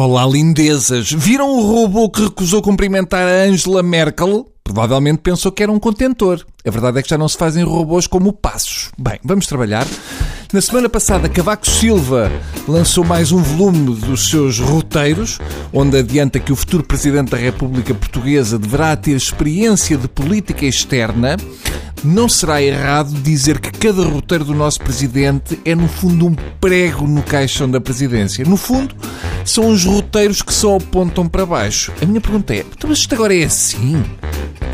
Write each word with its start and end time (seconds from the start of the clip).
Olá, 0.00 0.24
lindezas! 0.24 1.10
Viram 1.10 1.50
o 1.50 1.60
robô 1.60 2.08
que 2.08 2.22
recusou 2.22 2.62
cumprimentar 2.62 3.26
a 3.26 3.42
Angela 3.42 3.82
Merkel? 3.82 4.46
Provavelmente 4.62 5.18
pensou 5.18 5.50
que 5.50 5.60
era 5.60 5.72
um 5.72 5.78
contentor. 5.80 6.46
A 6.64 6.70
verdade 6.70 7.00
é 7.00 7.02
que 7.02 7.08
já 7.08 7.18
não 7.18 7.28
se 7.28 7.36
fazem 7.36 7.64
robôs 7.64 8.06
como 8.06 8.32
passos. 8.32 8.92
Bem, 8.96 9.18
vamos 9.24 9.48
trabalhar. 9.48 9.84
Na 10.52 10.60
semana 10.60 10.88
passada, 10.88 11.28
Cavaco 11.28 11.68
Silva 11.68 12.30
lançou 12.68 13.04
mais 13.04 13.32
um 13.32 13.42
volume 13.42 13.96
dos 13.96 14.30
seus 14.30 14.60
roteiros, 14.60 15.40
onde 15.72 15.98
adianta 15.98 16.38
que 16.38 16.52
o 16.52 16.56
futuro 16.56 16.84
Presidente 16.84 17.32
da 17.32 17.36
República 17.36 17.92
Portuguesa 17.92 18.56
deverá 18.56 18.94
ter 18.96 19.16
experiência 19.16 19.96
de 19.96 20.06
política 20.06 20.64
externa 20.64 21.36
não 22.04 22.28
será 22.28 22.62
errado 22.62 23.12
dizer 23.22 23.60
que 23.60 23.70
cada 23.70 24.02
roteiro 24.04 24.44
do 24.44 24.54
nosso 24.54 24.80
presidente 24.80 25.58
é, 25.64 25.74
no 25.74 25.88
fundo, 25.88 26.26
um 26.26 26.34
prego 26.60 27.06
no 27.06 27.22
caixão 27.22 27.70
da 27.70 27.80
presidência. 27.80 28.44
No 28.44 28.56
fundo, 28.56 28.94
são 29.44 29.68
os 29.68 29.84
roteiros 29.84 30.42
que 30.42 30.52
só 30.52 30.76
apontam 30.76 31.28
para 31.28 31.46
baixo. 31.46 31.92
A 32.00 32.06
minha 32.06 32.20
pergunta 32.20 32.54
é: 32.54 32.58
então, 32.60 32.88
mas 32.88 32.98
isto 32.98 33.14
agora 33.14 33.36
é 33.36 33.44
assim? 33.44 34.04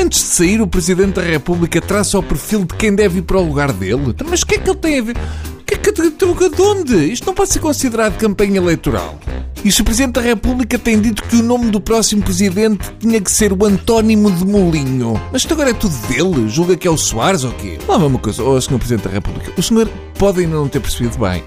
Antes 0.00 0.20
de 0.20 0.28
sair, 0.28 0.60
o 0.60 0.66
Presidente 0.66 1.14
da 1.14 1.22
República 1.22 1.80
traça 1.80 2.18
o 2.18 2.22
perfil 2.22 2.64
de 2.64 2.74
quem 2.74 2.94
deve 2.94 3.18
ir 3.18 3.22
para 3.22 3.38
o 3.38 3.46
lugar 3.46 3.72
dele. 3.72 4.08
Então, 4.08 4.26
mas 4.28 4.42
o 4.42 4.46
que 4.46 4.56
é 4.56 4.58
que 4.58 4.68
ele 4.68 4.78
tem 4.78 4.98
a 4.98 5.02
ver? 5.02 5.16
O 5.60 5.64
que 5.64 5.74
é 5.74 5.76
que, 5.78 5.92
de 5.92 6.62
onde? 6.62 7.12
Isto 7.12 7.26
não 7.26 7.34
pode 7.34 7.50
ser 7.50 7.60
considerado 7.60 8.16
campanha 8.18 8.56
eleitoral. 8.56 9.18
E 9.64 9.70
se 9.70 9.80
o 9.80 9.84
Presidente 9.84 10.14
da 10.14 10.20
República 10.20 10.76
tem 10.76 11.00
dito 11.00 11.22
que 11.22 11.36
o 11.36 11.42
nome 11.42 11.70
do 11.70 11.80
próximo 11.80 12.20
Presidente 12.20 12.90
tinha 12.98 13.20
que 13.20 13.30
ser 13.30 13.52
o 13.52 13.64
Antónimo 13.64 14.30
de 14.30 14.44
Molinho. 14.44 15.20
Mas 15.30 15.42
isto 15.42 15.54
agora 15.54 15.70
é 15.70 15.74
tudo 15.74 15.94
dele? 16.08 16.48
Julga 16.48 16.76
que 16.76 16.88
é 16.88 16.90
o 16.90 16.96
Soares 16.96 17.44
ou 17.44 17.52
quê? 17.52 17.78
Lá 17.86 17.96
uma 17.96 18.18
coisa, 18.18 18.42
oh, 18.42 18.60
Sr. 18.60 18.78
Presidente 18.78 19.04
da 19.04 19.10
República, 19.10 19.52
o 19.56 19.62
senhor 19.62 19.88
pode 20.18 20.40
ainda 20.40 20.56
não 20.56 20.68
ter 20.68 20.80
percebido 20.80 21.16
bem. 21.16 21.44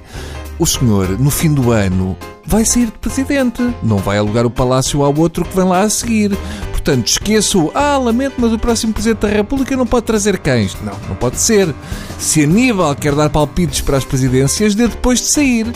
O 0.58 0.66
senhor, 0.66 1.20
no 1.20 1.30
fim 1.30 1.54
do 1.54 1.72
ano, 1.72 2.16
vai 2.46 2.64
sair 2.64 2.86
de 2.86 2.94
Presidente. 2.94 3.62
Não 3.84 3.98
vai 3.98 4.18
alugar 4.18 4.46
o 4.46 4.50
palácio 4.50 5.04
ao 5.04 5.14
outro 5.18 5.44
que 5.44 5.54
vem 5.54 5.66
lá 5.66 5.82
a 5.82 5.90
seguir. 5.90 6.32
Portanto, 6.72 7.08
esqueço, 7.08 7.70
ah, 7.74 7.98
lamento, 7.98 8.36
mas 8.38 8.54
o 8.54 8.60
próximo 8.60 8.94
Presidente 8.94 9.20
da 9.20 9.28
República 9.28 9.76
não 9.76 9.86
pode 9.86 10.06
trazer 10.06 10.38
cães. 10.38 10.78
Não, 10.82 10.94
não 11.10 11.16
pode 11.16 11.38
ser. 11.38 11.76
Se 12.18 12.44
Aníbal 12.44 12.96
quer 12.96 13.14
dar 13.14 13.30
palpites 13.30 13.82
para 13.82 13.98
as 13.98 14.06
presidências, 14.06 14.74
dê 14.74 14.88
depois 14.88 15.20
de 15.20 15.28
sair. 15.28 15.68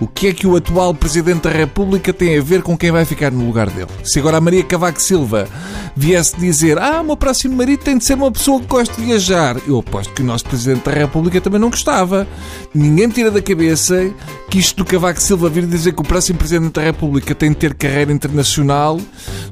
O 0.00 0.06
que 0.06 0.28
é 0.28 0.32
que 0.32 0.46
o 0.46 0.54
atual 0.54 0.94
Presidente 0.94 1.42
da 1.42 1.50
República 1.50 2.12
tem 2.12 2.38
a 2.38 2.42
ver 2.42 2.62
com 2.62 2.78
quem 2.78 2.92
vai 2.92 3.04
ficar 3.04 3.32
no 3.32 3.44
lugar 3.44 3.68
dele? 3.68 3.90
Se 4.04 4.20
agora 4.20 4.36
a 4.36 4.40
Maria 4.40 4.62
Cavaco 4.62 5.02
Silva 5.02 5.48
viesse 5.96 6.38
dizer 6.38 6.78
ah, 6.78 7.00
o 7.00 7.04
meu 7.04 7.16
próximo 7.16 7.56
marido 7.56 7.82
tem 7.82 7.98
de 7.98 8.04
ser 8.04 8.14
uma 8.14 8.30
pessoa 8.30 8.60
que 8.60 8.66
gosta 8.66 8.94
de 8.94 9.04
viajar, 9.04 9.56
eu 9.66 9.80
aposto 9.80 10.14
que 10.14 10.22
o 10.22 10.24
nosso 10.24 10.44
Presidente 10.44 10.84
da 10.84 10.92
República 10.92 11.40
também 11.40 11.60
não 11.60 11.70
gostava. 11.70 12.28
Ninguém 12.72 13.08
tira 13.08 13.28
da 13.28 13.42
cabeça 13.42 14.08
que 14.48 14.60
isto 14.60 14.76
do 14.76 14.84
Cavaco 14.84 15.20
Silva 15.20 15.48
vir 15.48 15.66
dizer 15.66 15.92
que 15.92 16.00
o 16.00 16.04
próximo 16.04 16.38
Presidente 16.38 16.74
da 16.74 16.82
República 16.82 17.34
tem 17.34 17.50
de 17.50 17.56
ter 17.56 17.74
carreira 17.74 18.12
internacional 18.12 19.00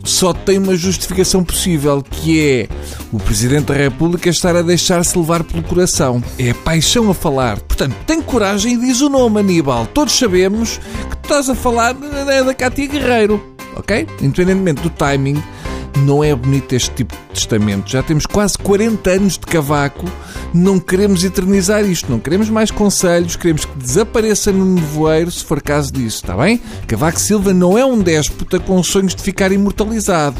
só 0.04 0.32
tem 0.32 0.58
uma 0.58 0.76
justificação 0.76 1.42
possível, 1.42 2.00
que 2.02 2.40
é 2.40 2.68
o 3.12 3.18
Presidente 3.18 3.64
da 3.64 3.74
República 3.74 4.30
estar 4.30 4.54
a 4.54 4.62
deixar-se 4.62 5.18
levar 5.18 5.42
pelo 5.42 5.64
coração. 5.64 6.22
É 6.38 6.50
a 6.50 6.54
paixão 6.54 7.10
a 7.10 7.14
falar. 7.14 7.58
Portanto, 7.60 7.96
tem 8.06 8.22
coragem 8.22 8.74
e 8.74 8.78
diz 8.78 9.00
o 9.00 9.08
nome, 9.08 9.40
Aníbal. 9.40 9.86
Todos 9.86 10.16
sabemos 10.16 10.35
que 11.10 11.16
tu 11.16 11.22
estás 11.24 11.48
a 11.48 11.54
falar 11.54 11.94
da 11.94 12.54
Cátia 12.54 12.86
Guerreiro, 12.86 13.42
ok? 13.74 14.06
Independentemente 14.20 14.82
do 14.82 14.90
timing, 14.90 15.42
não 15.98 16.22
é 16.22 16.34
bonito 16.34 16.74
este 16.74 16.90
tipo 16.90 17.14
de 17.14 17.34
testamento. 17.34 17.90
Já 17.90 18.02
temos 18.02 18.26
quase 18.26 18.58
40 18.58 19.10
anos 19.10 19.32
de 19.34 19.40
cavaco, 19.40 20.04
não 20.52 20.78
queremos 20.78 21.24
eternizar 21.24 21.84
isto, 21.84 22.10
não 22.10 22.18
queremos 22.18 22.50
mais 22.50 22.70
conselhos, 22.70 23.36
queremos 23.36 23.64
que 23.64 23.78
desapareça 23.78 24.52
no 24.52 24.64
nevoeiro 24.64 25.30
se 25.30 25.44
for 25.44 25.62
caso 25.62 25.92
disso, 25.92 26.22
está 26.22 26.36
bem? 26.36 26.60
Cavaco 26.86 27.18
Silva 27.18 27.52
não 27.54 27.78
é 27.78 27.84
um 27.84 27.98
déspota 27.98 28.60
com 28.60 28.82
sonhos 28.82 29.14
de 29.14 29.22
ficar 29.22 29.52
imortalizado 29.52 30.36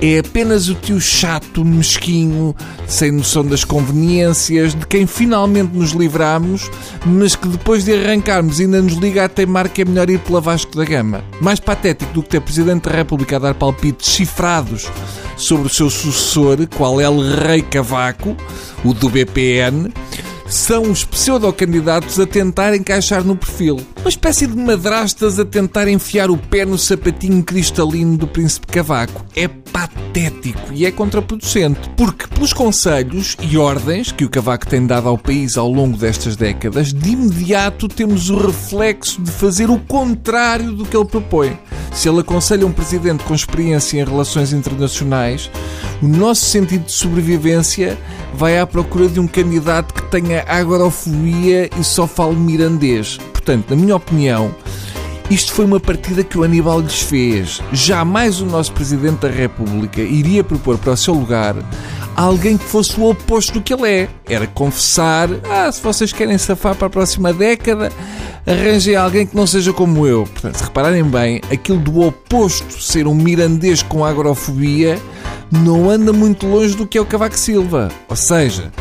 é 0.00 0.18
apenas 0.18 0.68
o 0.68 0.74
tio 0.74 1.00
chato, 1.00 1.64
mesquinho, 1.64 2.54
sem 2.86 3.10
noção 3.10 3.44
das 3.44 3.64
conveniências, 3.64 4.74
de 4.74 4.86
quem 4.86 5.06
finalmente 5.06 5.74
nos 5.74 5.92
livramos, 5.92 6.70
mas 7.04 7.34
que 7.34 7.48
depois 7.48 7.84
de 7.84 7.94
arrancarmos 7.94 8.60
ainda 8.60 8.82
nos 8.82 8.94
liga 8.94 9.24
a 9.24 9.28
teimar 9.28 9.68
que 9.68 9.82
é 9.82 9.84
melhor 9.84 10.10
ir 10.10 10.18
pela 10.20 10.40
Vasco 10.40 10.76
da 10.76 10.84
Gama. 10.84 11.24
Mais 11.40 11.60
patético 11.60 12.12
do 12.12 12.22
que 12.22 12.30
ter 12.30 12.40
Presidente 12.40 12.88
da 12.88 12.94
República 12.94 13.36
a 13.36 13.38
dar 13.38 13.54
palpites 13.54 14.12
cifrados 14.12 14.86
sobre 15.36 15.66
o 15.66 15.70
seu 15.70 15.90
sucessor, 15.90 16.58
qual 16.76 17.00
é 17.00 17.08
o 17.08 17.20
Rei 17.20 17.62
Cavaco, 17.62 18.36
o 18.84 18.92
do 18.92 19.08
BPN, 19.08 19.92
são 20.48 20.90
os 20.90 21.04
pseudo-candidatos 21.04 22.18
a 22.20 22.26
tentar 22.26 22.74
encaixar 22.74 23.24
no 23.24 23.36
perfil. 23.36 23.80
Uma 24.00 24.08
espécie 24.08 24.46
de 24.46 24.56
madrastas 24.56 25.38
a 25.38 25.44
tentar 25.44 25.88
enfiar 25.88 26.30
o 26.30 26.36
pé 26.36 26.64
no 26.64 26.78
sapatinho 26.78 27.42
cristalino 27.42 28.16
do 28.16 28.26
Príncipe 28.26 28.66
Cavaco. 28.68 29.24
É 29.34 29.48
patético 29.48 30.72
e 30.72 30.86
é 30.86 30.90
contraproducente, 30.90 31.80
porque 31.96 32.26
pelos 32.28 32.52
conselhos 32.52 33.36
e 33.42 33.58
ordens 33.58 34.12
que 34.12 34.24
o 34.24 34.30
Cavaco 34.30 34.66
tem 34.66 34.86
dado 34.86 35.08
ao 35.08 35.18
país 35.18 35.56
ao 35.56 35.70
longo 35.70 35.96
destas 35.96 36.36
décadas, 36.36 36.92
de 36.92 37.10
imediato 37.10 37.88
temos 37.88 38.30
o 38.30 38.38
reflexo 38.38 39.20
de 39.20 39.30
fazer 39.30 39.68
o 39.68 39.78
contrário 39.78 40.72
do 40.72 40.84
que 40.84 40.96
ele 40.96 41.04
propõe. 41.04 41.58
Se 41.96 42.10
ele 42.10 42.20
aconselha 42.20 42.66
um 42.66 42.72
presidente 42.72 43.24
com 43.24 43.34
experiência 43.34 43.98
em 43.98 44.04
relações 44.04 44.52
internacionais, 44.52 45.50
o 46.02 46.06
nosso 46.06 46.44
sentido 46.44 46.84
de 46.84 46.92
sobrevivência 46.92 47.96
vai 48.34 48.58
à 48.58 48.66
procura 48.66 49.08
de 49.08 49.18
um 49.18 49.26
candidato 49.26 49.94
que 49.94 50.02
tenha 50.10 50.44
agorafobia 50.46 51.70
e 51.80 51.82
só 51.82 52.06
fale 52.06 52.36
mirandês. 52.36 53.16
Portanto, 53.32 53.70
na 53.70 53.76
minha 53.76 53.96
opinião, 53.96 54.54
isto 55.30 55.54
foi 55.54 55.64
uma 55.64 55.80
partida 55.80 56.22
que 56.22 56.36
o 56.36 56.42
Aníbal 56.42 56.80
lhes 56.80 57.00
fez. 57.00 57.62
Jamais 57.72 58.42
o 58.42 58.46
nosso 58.46 58.74
Presidente 58.74 59.20
da 59.20 59.30
República 59.30 60.02
iria 60.02 60.44
propor 60.44 60.76
para 60.76 60.92
o 60.92 60.96
seu 60.98 61.14
lugar 61.14 61.56
alguém 62.16 62.56
que 62.56 62.64
fosse 62.64 62.98
o 62.98 63.10
oposto 63.10 63.52
do 63.52 63.62
que 63.62 63.74
ele 63.74 63.88
é. 63.88 64.08
Era 64.28 64.46
confessar: 64.46 65.28
ah, 65.48 65.70
se 65.70 65.80
vocês 65.82 66.12
querem 66.12 66.38
safar 66.38 66.74
para 66.74 66.86
a 66.86 66.90
próxima 66.90 67.32
década, 67.32 67.92
arranjem 68.46 68.96
alguém 68.96 69.26
que 69.26 69.36
não 69.36 69.46
seja 69.46 69.72
como 69.72 70.06
eu. 70.06 70.24
Portanto, 70.24 70.56
se 70.56 70.64
repararem 70.64 71.04
bem, 71.04 71.40
aquilo 71.52 71.78
do 71.78 72.00
oposto, 72.00 72.82
ser 72.82 73.06
um 73.06 73.14
mirandês 73.14 73.82
com 73.82 74.04
agrofobia, 74.04 74.98
não 75.52 75.90
anda 75.90 76.12
muito 76.12 76.46
longe 76.46 76.74
do 76.74 76.86
que 76.86 76.96
é 76.96 77.00
o 77.00 77.06
Cavaco 77.06 77.38
Silva. 77.38 77.90
Ou 78.08 78.16
seja, 78.16 78.72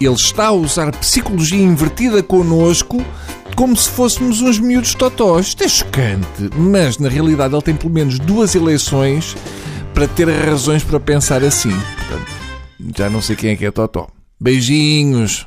ele 0.00 0.14
está 0.14 0.48
a 0.48 0.52
usar 0.52 0.92
psicologia 0.92 1.62
invertida 1.62 2.22
connosco 2.22 3.02
como 3.56 3.76
se 3.76 3.88
fôssemos 3.88 4.40
uns 4.42 4.58
miúdos 4.58 4.94
totós. 4.94 5.46
Isto 5.48 5.62
é 5.62 5.68
chocante, 5.68 6.50
mas 6.56 6.98
na 6.98 7.08
realidade 7.08 7.54
ele 7.54 7.62
tem 7.62 7.76
pelo 7.76 7.92
menos 7.92 8.18
duas 8.18 8.54
eleições 8.56 9.36
para 9.94 10.08
ter 10.08 10.28
razões 10.28 10.82
para 10.82 10.98
pensar 10.98 11.44
assim. 11.44 11.70
Portanto, 11.70 12.43
já 12.96 13.08
não 13.10 13.20
sei 13.20 13.36
quem 13.36 13.50
é 13.50 13.56
que 13.56 13.66
é 13.66 13.70
totó. 13.70 14.08
Beijinhos! 14.40 15.46